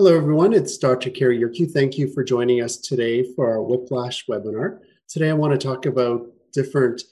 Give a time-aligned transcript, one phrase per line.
[0.00, 0.54] Hello, everyone.
[0.54, 1.10] It's Dr.
[1.10, 1.70] Kerry Yerkew.
[1.70, 4.78] Thank you for joining us today for our whiplash webinar.
[5.10, 7.02] Today, I want to talk about different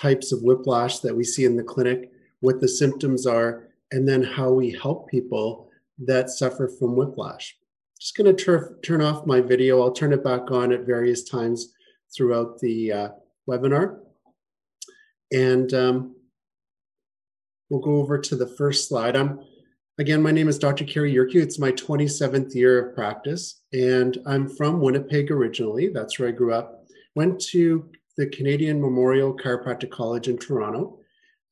[0.00, 4.22] types of whiplash that we see in the clinic, what the symptoms are, and then
[4.22, 7.58] how we help people that suffer from whiplash.
[8.00, 9.82] Just going to turn off my video.
[9.82, 11.72] I'll turn it back on at various times
[12.16, 13.08] throughout the uh,
[13.50, 13.98] webinar.
[15.32, 16.14] And um,
[17.70, 19.16] we'll go over to the first slide.
[19.16, 19.40] I'm
[19.98, 20.84] Again, my name is Dr.
[20.84, 21.42] Kerry Yerkew.
[21.42, 25.88] It's my 27th year of practice, and I'm from Winnipeg originally.
[25.88, 26.84] That's where I grew up.
[27.14, 30.98] Went to the Canadian Memorial Chiropractic College in Toronto.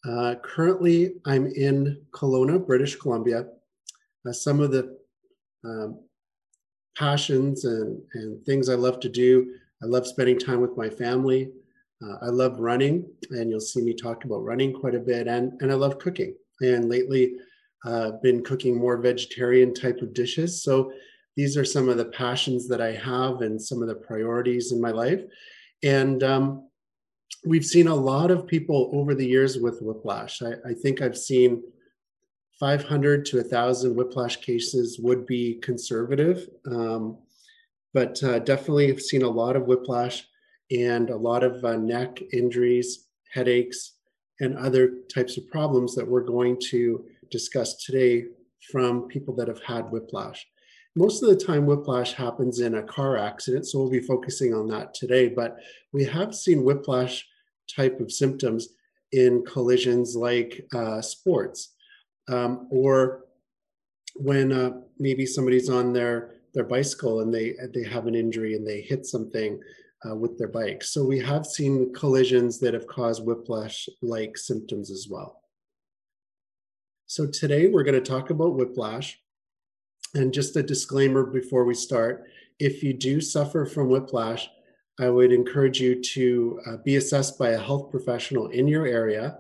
[0.07, 3.47] Uh, currently, I'm in Kelowna, British Columbia.
[4.29, 4.99] Uh, some of the
[5.65, 6.01] um,
[6.99, 11.51] passions and, and things I love to do I love spending time with my family.
[12.03, 15.53] Uh, I love running, and you'll see me talk about running quite a bit, and,
[15.61, 16.35] and I love cooking.
[16.61, 17.35] And lately,
[17.85, 20.63] uh, been cooking more vegetarian type of dishes.
[20.63, 20.93] So
[21.37, 24.81] these are some of the passions that I have and some of the priorities in
[24.81, 25.23] my life.
[25.83, 26.69] And um,
[27.45, 30.43] we've seen a lot of people over the years with whiplash.
[30.43, 31.63] I, I think I've seen
[32.61, 37.19] 500 to 1,000 whiplash cases would be conservative, um,
[37.93, 40.27] but uh, definitely have seen a lot of whiplash
[40.71, 43.95] and a lot of uh, neck injuries, headaches,
[44.41, 47.05] and other types of problems that we're going to
[47.35, 48.13] discuss today
[48.71, 50.47] from people that have had whiplash.
[50.97, 54.69] Most of the time, whiplash happens in a car accident, so we'll be focusing on
[54.69, 55.29] that today.
[55.29, 55.57] But
[55.93, 57.27] we have seen whiplash
[57.75, 58.69] type of symptoms
[59.11, 61.75] in collisions like uh, sports
[62.29, 63.25] um, or
[64.15, 68.67] when uh, maybe somebody's on their their bicycle and they they have an injury and
[68.67, 69.61] they hit something
[70.07, 70.83] uh, with their bike.
[70.85, 75.44] So we have seen collisions that have caused whiplash like symptoms as well.
[77.07, 79.21] So today we're going to talk about whiplash.
[80.15, 82.25] And just a disclaimer before we start
[82.61, 84.49] if you do suffer from whiplash,
[85.01, 89.39] I would encourage you to uh, be assessed by a health professional in your area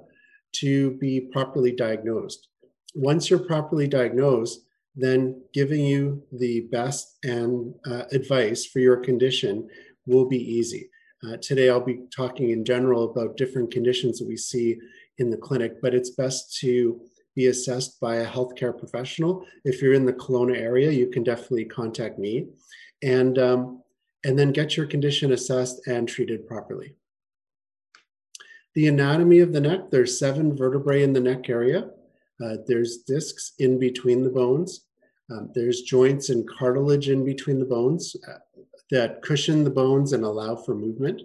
[0.56, 2.48] to be properly diagnosed.
[2.94, 9.68] Once you're properly diagnosed, then giving you the best and uh, advice for your condition
[10.06, 10.90] will be easy.
[11.24, 14.76] Uh, today, I'll be talking in general about different conditions that we see
[15.18, 17.00] in the clinic, but it's best to
[17.34, 19.44] be assessed by a healthcare professional.
[19.64, 22.48] If you're in the Kelowna area, you can definitely contact me,
[23.02, 23.82] and um,
[24.24, 26.94] and then get your condition assessed and treated properly.
[28.74, 31.90] The anatomy of the neck: there's seven vertebrae in the neck area.
[32.44, 34.86] Uh, there's discs in between the bones.
[35.30, 38.38] Um, there's joints and cartilage in between the bones uh,
[38.90, 41.22] that cushion the bones and allow for movement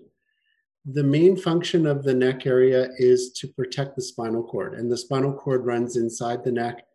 [0.85, 4.97] the main function of the neck area is to protect the spinal cord, and the
[4.97, 6.85] spinal cord runs inside the neck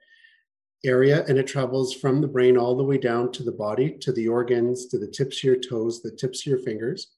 [0.85, 4.13] area and it travels from the brain all the way down to the body, to
[4.13, 7.13] the organs, to the tips of your toes, the tips of your fingers.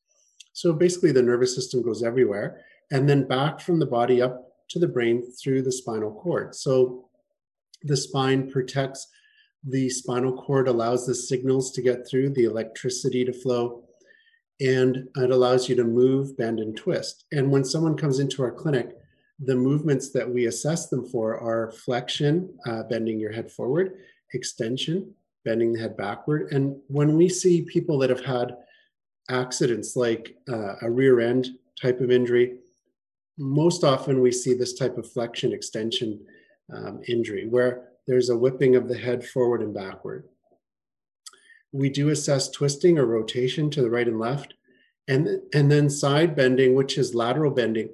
[0.53, 4.79] So basically, the nervous system goes everywhere and then back from the body up to
[4.79, 6.55] the brain through the spinal cord.
[6.55, 7.09] So
[7.83, 9.09] the spine protects
[9.65, 13.83] the spinal cord, allows the signals to get through, the electricity to flow
[14.61, 17.25] and it allows you to move, bend, and twist.
[17.33, 18.97] And when someone comes into our clinic,
[19.39, 23.99] the movements that we assess them for are flexion, uh, bending your head forward,
[24.33, 26.53] extension, bending the head backward.
[26.53, 28.57] And when we see people that have had
[29.29, 31.49] accidents like uh, a rear end
[31.81, 32.59] type of injury,
[33.39, 36.25] most often we see this type of flexion extension
[36.75, 40.29] um, injury where there's a whipping of the head forward and backward.
[41.77, 44.55] We do assess twisting or rotation to the right and left,
[45.09, 47.91] and, and then side bending, which is lateral bending.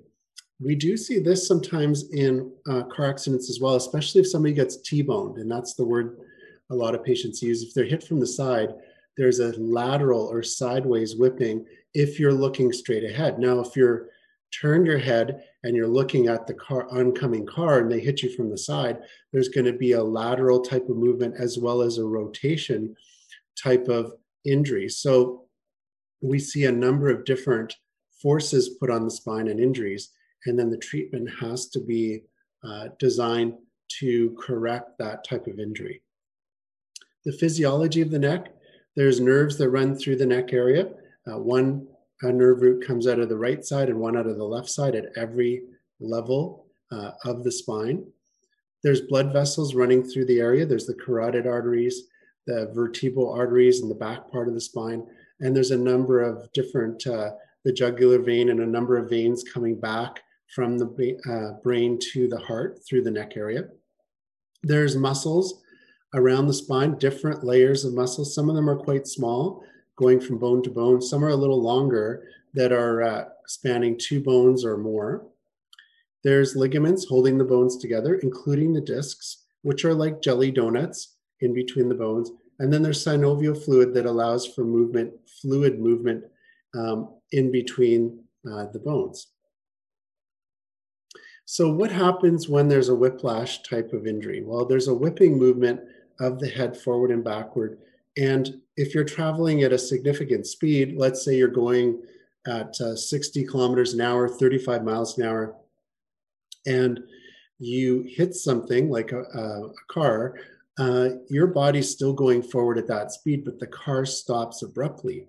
[0.60, 4.76] We do see this sometimes in uh, car accidents as well, especially if somebody gets
[4.76, 6.19] T-boned, and that's the word
[6.70, 7.62] a lot of patients use.
[7.62, 8.72] If they're hit from the side,
[9.16, 13.38] there's a lateral or sideways whipping if you're looking straight ahead.
[13.38, 14.10] Now, if you're
[14.53, 18.31] turned your head and you're looking at the car oncoming car and they hit you
[18.31, 18.99] from the side,
[19.32, 22.94] there's going to be a lateral type of movement as well as a rotation
[23.60, 24.12] type of
[24.44, 24.88] injury.
[24.88, 25.44] So
[26.20, 27.75] we see a number of different
[28.20, 30.10] forces put on the spine and injuries,
[30.46, 32.22] and then the treatment has to be
[32.64, 33.54] uh, designed
[34.00, 36.02] to correct that type of injury.
[37.25, 38.52] The physiology of the neck
[38.96, 40.90] there's nerves that run through the neck area.
[41.31, 41.87] Uh, one
[42.22, 44.94] nerve root comes out of the right side and one out of the left side
[44.94, 45.62] at every
[46.00, 48.05] level uh, of the spine.
[48.82, 50.66] There's blood vessels running through the area.
[50.66, 52.02] There's the carotid arteries,
[52.47, 55.06] the vertebral arteries in the back part of the spine.
[55.41, 57.31] And there's a number of different, uh,
[57.65, 60.21] the jugular vein and a number of veins coming back
[60.55, 63.65] from the uh, brain to the heart through the neck area.
[64.62, 65.62] There's muscles
[66.15, 68.35] around the spine, different layers of muscles.
[68.35, 69.65] Some of them are quite small,
[69.97, 71.00] going from bone to bone.
[71.00, 72.25] Some are a little longer
[72.55, 75.27] that are uh, spanning two bones or more.
[76.23, 81.12] There's ligaments holding the bones together, including the discs, which are like jelly donuts
[81.43, 82.31] in between the bones.
[82.59, 86.25] And then there's synovial fluid that allows for movement, fluid movement
[86.75, 89.29] um, in between uh, the bones.
[91.44, 94.43] So, what happens when there's a whiplash type of injury?
[94.43, 95.81] Well, there's a whipping movement
[96.21, 97.79] of the head forward and backward.
[98.17, 102.00] And if you're traveling at a significant speed, let's say you're going
[102.47, 105.56] at uh, 60 kilometers an hour, 35 miles an hour,
[106.67, 107.00] and
[107.59, 110.39] you hit something like a, a, a car,
[110.78, 115.26] uh, your body's still going forward at that speed, but the car stops abruptly.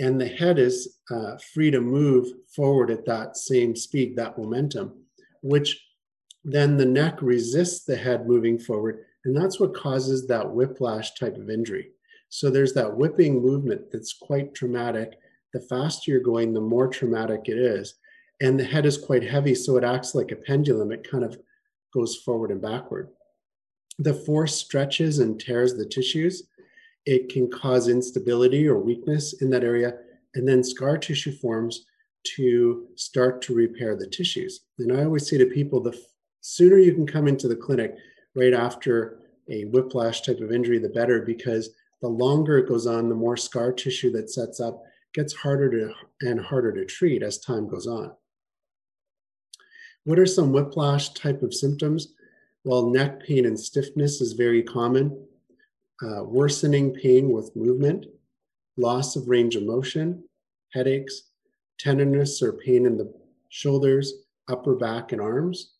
[0.00, 5.04] And the head is uh, free to move forward at that same speed, that momentum,
[5.42, 5.80] which
[6.44, 9.04] then the neck resists the head moving forward.
[9.24, 11.92] And that's what causes that whiplash type of injury.
[12.28, 15.18] So there's that whipping movement that's quite traumatic.
[15.52, 17.94] The faster you're going, the more traumatic it is.
[18.40, 20.90] And the head is quite heavy, so it acts like a pendulum.
[20.90, 21.38] It kind of
[21.94, 23.10] goes forward and backward.
[23.98, 26.44] The force stretches and tears the tissues.
[27.04, 29.94] It can cause instability or weakness in that area,
[30.34, 31.86] and then scar tissue forms
[32.36, 34.60] to start to repair the tissues.
[34.78, 35.98] And I always say to people the
[36.40, 37.96] sooner you can come into the clinic
[38.34, 39.18] right after
[39.50, 43.36] a whiplash type of injury, the better, because the longer it goes on, the more
[43.36, 44.82] scar tissue that sets up
[45.14, 45.92] gets harder to
[46.22, 48.12] and harder to treat as time goes on.
[50.04, 52.14] What are some whiplash type of symptoms?
[52.64, 55.26] Well, neck pain and stiffness is very common.
[56.00, 58.06] Uh, worsening pain with movement,
[58.76, 60.24] loss of range of motion,
[60.72, 61.30] headaches,
[61.78, 63.12] tenderness or pain in the
[63.48, 64.12] shoulders,
[64.48, 65.74] upper back, and arms,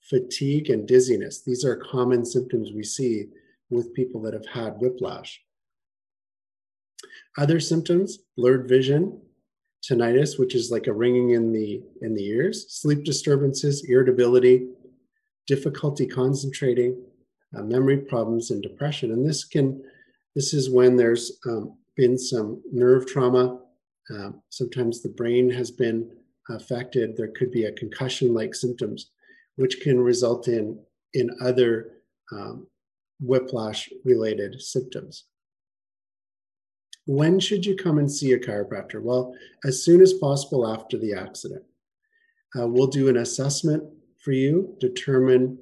[0.00, 1.42] fatigue, and dizziness.
[1.42, 3.26] These are common symptoms we see
[3.70, 5.40] with people that have had whiplash.
[7.36, 9.20] Other symptoms blurred vision,
[9.82, 14.68] tinnitus, which is like a ringing in the in the ears, sleep disturbances, irritability,
[15.46, 17.02] difficulty concentrating,
[17.56, 19.12] uh, memory problems, and depression.
[19.12, 19.82] And this can
[20.34, 23.60] this is when there's um, been some nerve trauma.
[24.12, 26.10] Uh, sometimes the brain has been
[26.50, 27.16] affected.
[27.16, 29.10] There could be a concussion-like symptoms,
[29.56, 30.78] which can result in
[31.14, 31.92] in other
[32.32, 32.66] um,
[33.20, 35.24] whiplash-related symptoms.
[37.06, 39.00] When should you come and see a chiropractor?
[39.00, 41.62] Well, as soon as possible after the accident.
[42.56, 43.82] Uh, we'll do an assessment
[44.24, 45.58] for you, determine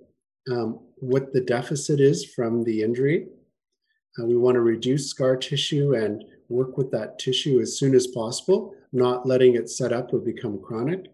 [0.50, 3.26] um, what the deficit is from the injury.
[4.18, 8.06] Uh, we want to reduce scar tissue and work with that tissue as soon as
[8.08, 11.06] possible, not letting it set up or become chronic.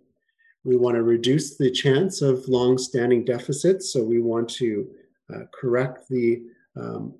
[0.64, 4.88] We want to reduce the chance of long standing deficits, so we want to
[5.34, 6.42] uh, correct the
[6.76, 7.14] um,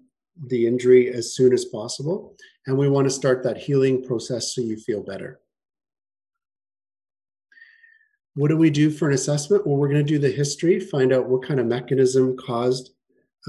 [0.46, 2.36] the injury as soon as possible.
[2.66, 5.40] And we want to start that healing process so you feel better.
[8.38, 9.66] What do we do for an assessment?
[9.66, 12.90] Well, we're going to do the history, find out what kind of mechanism caused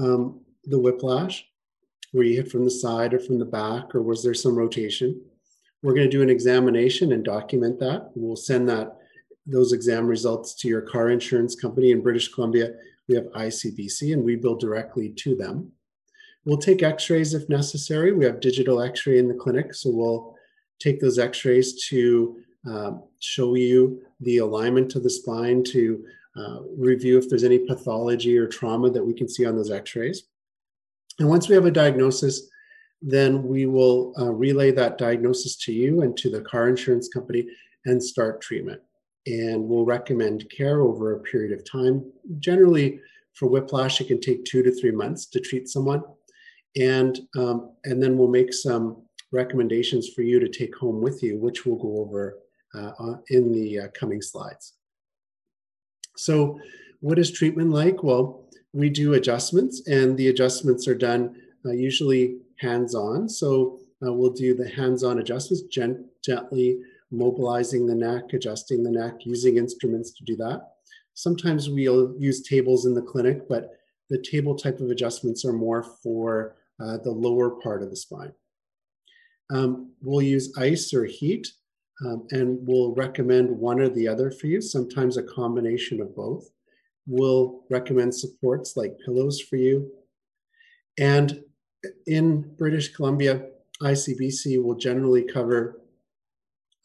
[0.00, 1.46] um, the whiplash.
[2.12, 5.22] Were you hit from the side or from the back, or was there some rotation?
[5.84, 8.10] We're going to do an examination and document that.
[8.16, 8.96] We'll send that
[9.46, 12.72] those exam results to your car insurance company in British Columbia.
[13.08, 15.70] We have ICBC, and we bill directly to them.
[16.44, 18.10] We'll take x-rays if necessary.
[18.10, 20.34] We have digital x-ray in the clinic, so we'll
[20.80, 26.04] take those x-rays to um, show you the alignment of the spine, to
[26.36, 30.24] uh, review if there's any pathology or trauma that we can see on those x-rays.
[31.18, 32.48] And once we have a diagnosis,
[33.02, 37.46] then we will uh, relay that diagnosis to you and to the car insurance company
[37.86, 38.80] and start treatment.
[39.26, 42.10] And we'll recommend care over a period of time.
[42.38, 43.00] Generally,
[43.34, 46.02] for whiplash, it can take two to three months to treat someone
[46.76, 49.02] and um, and then we'll make some
[49.32, 52.38] recommendations for you to take home with you, which we'll go over
[53.28, 54.74] in the uh, coming slides.
[56.16, 56.60] So,
[57.00, 58.02] what is treatment like?
[58.02, 63.28] Well, we do adjustments, and the adjustments are done uh, usually hands-on.
[63.28, 69.14] So uh, we'll do the hands-on adjustments, gent- gently mobilizing the neck, adjusting the neck,
[69.24, 70.74] using instruments to do that.
[71.14, 73.72] Sometimes we'll use tables in the clinic, but
[74.08, 78.32] the table type of adjustments are more for uh, the lower part of the spine.
[79.50, 81.52] Um, we'll use ice or heat,
[82.04, 86.50] um, and we'll recommend one or the other for you, sometimes a combination of both.
[87.06, 89.90] We'll recommend supports like pillows for you.
[90.98, 91.42] And
[92.06, 93.46] in British Columbia,
[93.82, 95.80] ICBC will generally cover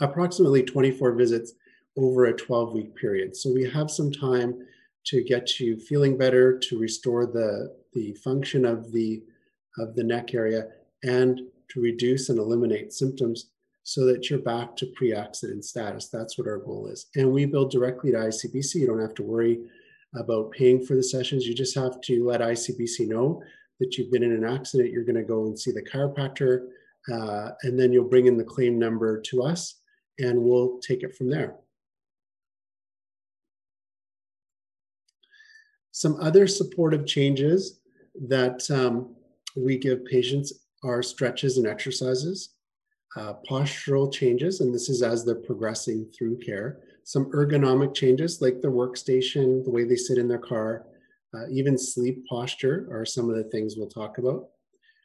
[0.02, 1.54] approximately 24 visits
[1.98, 3.36] over a 12 week period.
[3.36, 4.66] So we have some time
[5.06, 9.24] to get you feeling better, to restore the, the function of the
[9.78, 10.68] of the neck area
[11.04, 13.48] and to reduce and eliminate symptoms
[13.88, 16.08] so that you're back to pre-accident status.
[16.08, 17.06] That's what our goal is.
[17.16, 18.76] And we billed directly to ICBC.
[18.76, 19.60] You don't have to worry
[20.16, 21.46] about paying for the sessions.
[21.46, 23.44] You just have to let ICBC know
[23.80, 24.92] that you've been in an accident.
[24.92, 26.66] You're going to go and see the chiropractor,
[27.14, 29.82] uh, and then you'll bring in the claim number to us,
[30.18, 31.56] and we'll take it from there.
[35.92, 37.82] Some other supportive changes
[38.28, 39.16] that um,
[39.56, 42.55] we give patients are stretches and exercises,
[43.16, 46.80] uh, postural changes, and this is as they're progressing through care.
[47.04, 50.86] Some ergonomic changes like the workstation, the way they sit in their car,
[51.34, 54.50] uh, even sleep posture are some of the things we'll talk about.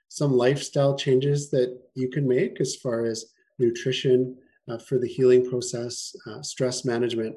[0.09, 3.26] Some lifestyle changes that you can make as far as
[3.59, 4.37] nutrition
[4.69, 7.37] uh, for the healing process, uh, stress management,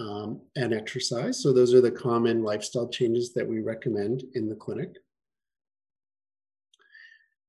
[0.00, 1.42] um, and exercise.
[1.42, 4.96] So those are the common lifestyle changes that we recommend in the clinic.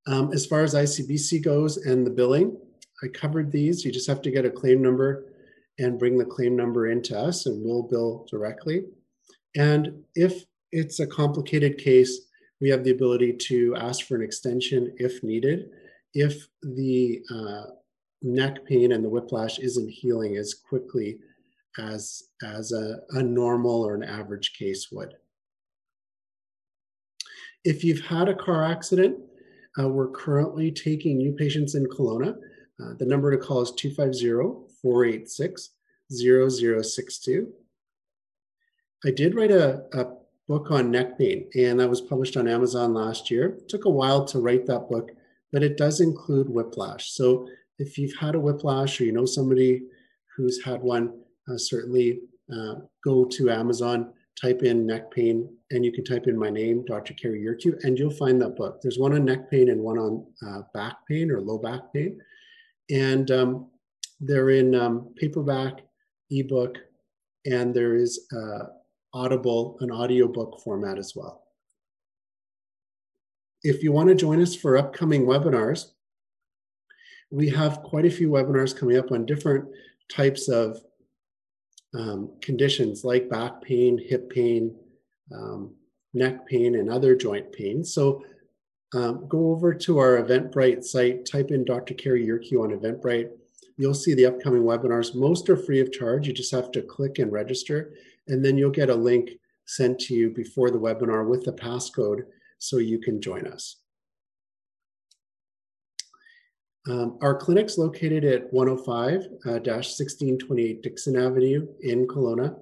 [0.06, 2.56] Um, as far as ICBC goes and the billing,
[3.02, 3.84] I covered these.
[3.84, 5.32] You just have to get a claim number
[5.78, 8.84] and bring the claim number into us and we'll bill directly.
[9.56, 12.20] And if it's a complicated case,
[12.60, 15.70] we have the ability to ask for an extension if needed.
[16.14, 17.64] If the uh,
[18.22, 21.18] neck pain and the whiplash isn't healing as quickly
[21.78, 25.14] as, as a, a normal or an average case would.
[27.64, 29.18] If you've had a car accident,
[29.78, 32.36] uh, we're currently taking new patients in Kelowna.
[32.80, 35.70] Uh, the number to call is 250 486
[36.12, 37.52] 0062.
[39.04, 40.06] I did write a, a,
[40.48, 43.56] book on neck pain, and that was published on Amazon last year.
[43.58, 45.10] It took a while to write that book,
[45.52, 47.10] but it does include whiplash.
[47.10, 47.48] So
[47.80, 49.82] if you've had a whiplash or you know somebody
[50.36, 51.18] who's had one,
[51.50, 52.20] uh, certainly
[52.52, 56.84] uh, go to Amazon, type in neck pain, and you can type in my name,
[56.84, 57.14] Dr.
[57.14, 58.80] Kerry Yerkew, and you'll find that book.
[58.82, 62.20] There's one on neck pain and one on uh, back pain or low back pain.
[62.90, 63.70] And um,
[64.20, 65.80] they're in um, paperback,
[66.30, 66.76] ebook,
[67.46, 68.64] and there is uh,
[69.14, 71.44] Audible, an audiobook format as well.
[73.62, 75.86] If you want to join us for upcoming webinars,
[77.30, 79.64] we have quite a few webinars coming up on different
[80.10, 80.78] types of
[81.94, 84.74] um, conditions like back pain, hip pain,
[85.34, 85.74] um,
[86.14, 87.84] neck pain, and other joint pain.
[87.84, 88.24] So
[88.94, 91.94] um, go over to our Eventbrite site, type in Dr.
[91.94, 93.30] Kerry Yerkew on Eventbrite.
[93.76, 95.14] You'll see the upcoming webinars.
[95.14, 96.26] Most are free of charge.
[96.26, 97.92] You just have to click and register,
[98.28, 99.30] and then you'll get a link
[99.66, 102.22] sent to you before the webinar with the passcode
[102.58, 103.76] so you can join us.
[106.88, 112.56] Um, our clinic's located at 105-1628 uh, Dickson Avenue in Kelowna.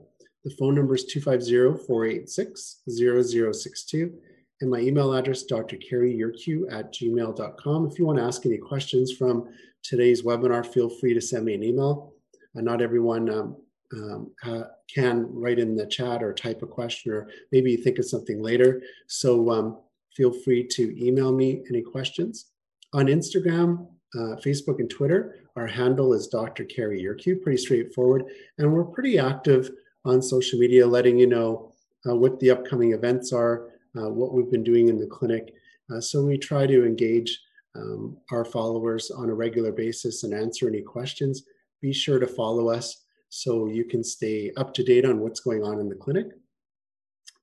[0.45, 4.15] The phone number is 250-486-0062.
[4.61, 7.87] And my email address, drkerryyerkew at gmail.com.
[7.87, 9.49] If you want to ask any questions from
[9.83, 12.15] today's webinar, feel free to send me an email.
[12.57, 13.57] Uh, not everyone um,
[13.93, 14.31] um,
[14.93, 18.43] can write in the chat or type a question, or maybe you think of something
[18.43, 18.81] later.
[19.07, 19.77] So um,
[20.17, 22.47] feel free to email me any questions.
[22.93, 25.37] On Instagram, uh, Facebook and Twitter.
[25.57, 26.65] Our handle is Dr.
[26.65, 28.25] Kerry Yerkew, pretty straightforward.
[28.59, 29.71] And we're pretty active
[30.05, 31.73] on social media, letting you know
[32.09, 35.55] uh, what the upcoming events are, uh, what we've been doing in the clinic.
[35.93, 37.41] Uh, so we try to engage
[37.77, 41.45] um, our followers on a regular basis and answer any questions.
[41.81, 45.65] Be sure to follow us so you can stay up to date on what's going
[45.65, 46.29] on in the clinic.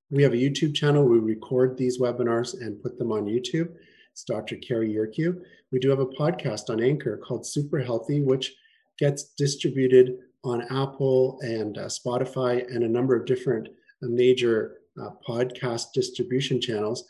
[0.10, 1.06] We have a YouTube channel.
[1.06, 3.74] We record these webinars and put them on YouTube.
[4.14, 4.58] It's Dr.
[4.58, 5.42] Kerry Yerkew.
[5.72, 8.54] We do have a podcast on Anchor called Super Healthy, which
[9.00, 15.12] gets distributed on Apple and uh, Spotify and a number of different uh, major uh,
[15.28, 17.06] podcast distribution channels.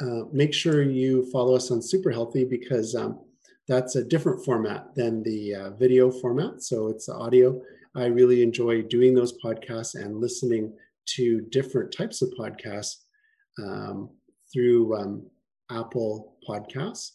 [0.00, 3.20] Uh, make sure you follow us on Super Healthy because um,
[3.68, 6.62] that's a different format than the uh, video format.
[6.62, 7.60] So it's audio.
[7.94, 10.74] I really enjoy doing those podcasts and listening
[11.14, 12.96] to different types of podcasts
[13.62, 14.10] um,
[14.52, 15.26] through um,
[15.72, 17.10] Apple Podcasts.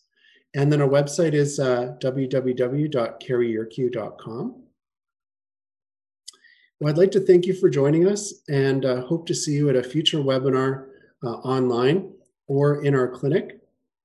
[0.55, 4.63] And then our website is uh, www.kerryyerkew.com.
[6.79, 9.69] Well, I'd like to thank you for joining us and uh, hope to see you
[9.69, 10.87] at a future webinar
[11.23, 12.13] uh, online
[12.47, 13.59] or in our clinic.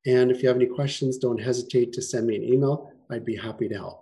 [0.07, 2.93] And if you have any questions, don't hesitate to send me an email.
[3.11, 4.02] I'd be happy to help.